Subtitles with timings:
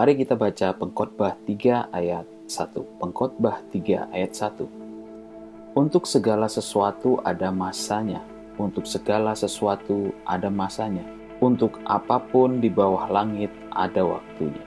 [0.00, 3.04] Mari kita baca Pengkhotbah 3 ayat 1.
[3.04, 5.76] Pengkhotbah 3 ayat 1.
[5.76, 8.24] Untuk segala sesuatu ada masanya,
[8.56, 11.04] untuk segala sesuatu ada masanya.
[11.44, 14.64] Untuk apa pun di bawah langit ada waktunya.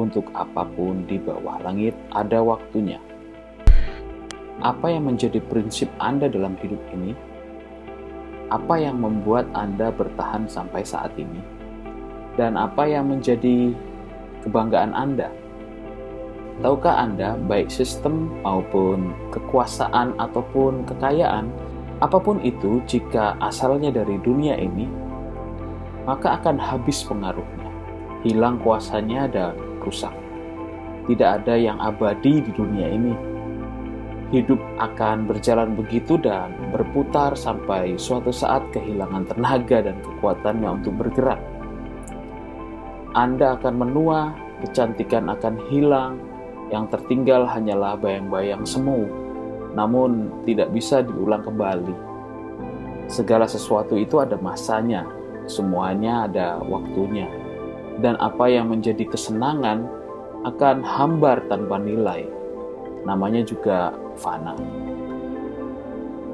[0.00, 2.96] Untuk apa pun di bawah langit ada waktunya.
[4.64, 7.12] Apa yang menjadi prinsip Anda dalam hidup ini?
[8.48, 11.44] Apa yang membuat Anda bertahan sampai saat ini?
[12.40, 13.76] Dan apa yang menjadi
[14.44, 15.28] kebanggaan Anda.
[16.60, 21.48] Tahukah Anda, baik sistem maupun kekuasaan ataupun kekayaan,
[22.04, 24.84] apa pun itu, jika asalnya dari dunia ini,
[26.04, 27.68] maka akan habis pengaruhnya,
[28.24, 30.12] hilang kuasanya, dan rusak.
[31.08, 33.14] Tidak ada yang abadi di dunia ini.
[34.30, 41.40] Hidup akan berjalan begitu dan berputar sampai suatu saat kehilangan tenaga dan kekuatannya untuk bergerak
[43.14, 44.30] anda akan menua,
[44.62, 46.22] kecantikan akan hilang,
[46.70, 49.10] yang tertinggal hanyalah bayang-bayang semu,
[49.74, 51.96] namun tidak bisa diulang kembali.
[53.10, 55.02] Segala sesuatu itu ada masanya,
[55.50, 57.26] semuanya ada waktunya,
[57.98, 59.90] dan apa yang menjadi kesenangan
[60.46, 62.22] akan hambar tanpa nilai.
[63.02, 64.54] Namanya juga fana.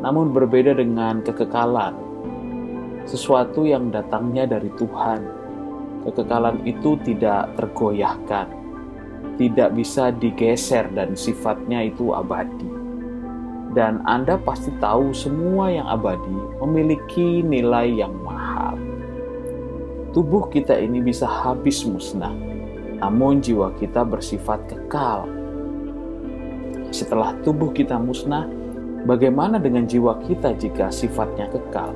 [0.04, 1.96] Namun berbeda dengan kekekalan,
[3.08, 5.45] sesuatu yang datangnya dari Tuhan
[6.06, 8.46] kekekalan itu tidak tergoyahkan,
[9.36, 12.70] tidak bisa digeser dan sifatnya itu abadi.
[13.76, 18.80] Dan Anda pasti tahu semua yang abadi memiliki nilai yang mahal.
[20.16, 22.32] Tubuh kita ini bisa habis musnah,
[23.04, 25.28] namun jiwa kita bersifat kekal.
[26.88, 28.48] Setelah tubuh kita musnah,
[29.04, 31.92] bagaimana dengan jiwa kita jika sifatnya kekal?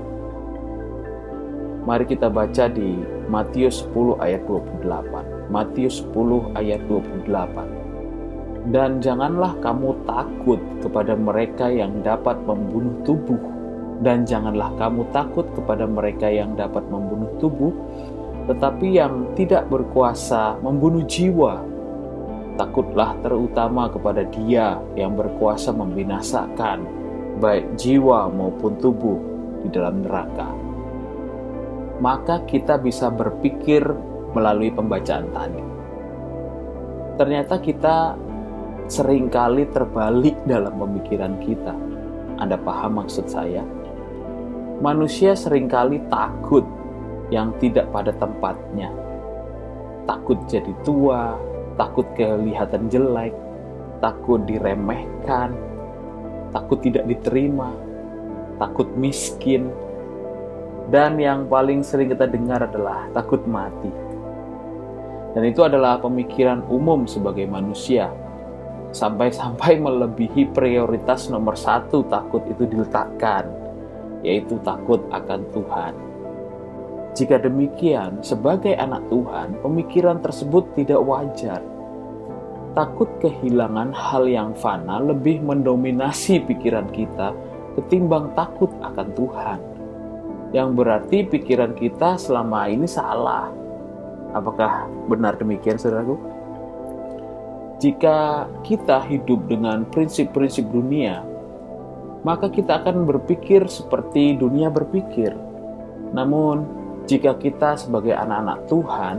[1.91, 5.51] Mari kita baca di Matius 10 ayat 28.
[5.51, 8.71] Matius 10 ayat 28.
[8.71, 13.43] Dan janganlah kamu takut kepada mereka yang dapat membunuh tubuh
[14.07, 17.75] dan janganlah kamu takut kepada mereka yang dapat membunuh tubuh
[18.47, 21.59] tetapi yang tidak berkuasa membunuh jiwa.
[22.55, 26.87] Takutlah terutama kepada Dia yang berkuasa membinasakan
[27.43, 29.19] baik jiwa maupun tubuh
[29.67, 30.60] di dalam neraka
[32.01, 33.85] maka kita bisa berpikir
[34.33, 35.63] melalui pembacaan tadi.
[37.21, 38.17] Ternyata kita
[38.89, 41.77] sering kali terbalik dalam pemikiran kita.
[42.41, 43.61] Anda paham maksud saya?
[44.81, 46.65] Manusia sering kali takut
[47.29, 48.89] yang tidak pada tempatnya.
[50.09, 51.37] Takut jadi tua,
[51.77, 53.37] takut kelihatan jelek,
[54.01, 55.53] takut diremehkan,
[56.51, 57.77] takut tidak diterima,
[58.57, 59.69] takut miskin,
[60.91, 63.89] dan yang paling sering kita dengar adalah takut mati.
[65.31, 68.11] Dan itu adalah pemikiran umum sebagai manusia.
[68.91, 73.47] Sampai-sampai melebihi prioritas nomor satu takut itu diletakkan,
[74.27, 75.95] yaitu takut akan Tuhan.
[77.15, 81.63] Jika demikian, sebagai anak Tuhan, pemikiran tersebut tidak wajar.
[82.75, 87.31] Takut kehilangan hal yang fana lebih mendominasi pikiran kita
[87.79, 89.80] ketimbang takut akan Tuhan
[90.51, 93.51] yang berarti pikiran kita selama ini salah.
[94.35, 96.19] Apakah benar demikian, saudaraku?
[97.81, 101.25] Jika kita hidup dengan prinsip-prinsip dunia,
[102.27, 105.33] maka kita akan berpikir seperti dunia berpikir.
[106.13, 106.69] Namun,
[107.09, 109.17] jika kita sebagai anak-anak Tuhan,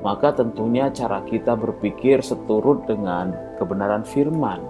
[0.00, 4.62] maka tentunya cara kita berpikir seturut dengan kebenaran firman.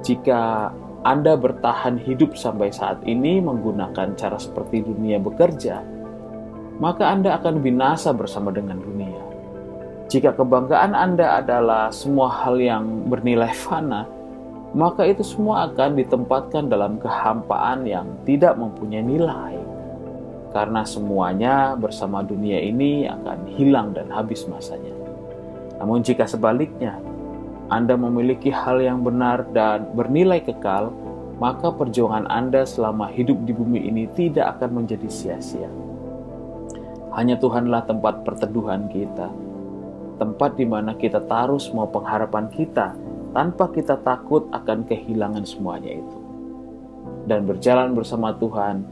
[0.00, 0.70] Jika
[1.06, 5.78] anda bertahan hidup sampai saat ini menggunakan cara seperti dunia bekerja,
[6.82, 9.14] maka Anda akan binasa bersama dengan dunia.
[10.10, 14.02] Jika kebanggaan Anda adalah semua hal yang bernilai fana,
[14.74, 19.54] maka itu semua akan ditempatkan dalam kehampaan yang tidak mempunyai nilai.
[20.50, 24.90] Karena semuanya bersama dunia ini akan hilang dan habis masanya.
[25.78, 26.98] Namun jika sebaliknya,
[27.66, 30.94] anda memiliki hal yang benar dan bernilai kekal,
[31.42, 35.66] maka perjuangan Anda selama hidup di bumi ini tidak akan menjadi sia-sia.
[37.18, 39.34] Hanya Tuhanlah tempat perteduhan kita,
[40.22, 42.94] tempat di mana kita taruh semua pengharapan kita
[43.34, 46.18] tanpa kita takut akan kehilangan semuanya itu.
[47.26, 48.86] Dan berjalan bersama Tuhan,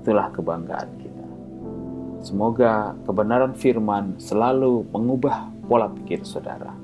[0.00, 1.26] itulah kebanggaan kita.
[2.24, 6.83] Semoga kebenaran firman selalu mengubah pola pikir saudara.